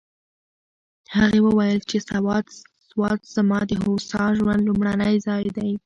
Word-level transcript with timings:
هغې 1.17 1.39
وویل 1.43 1.79
چې 1.89 1.97
سوات 2.89 3.17
زما 3.35 3.59
د 3.67 3.71
هوسا 3.83 4.23
ژوند 4.37 4.61
لومړنی 4.67 5.13
ځای 5.27 5.45
دی. 5.57 5.71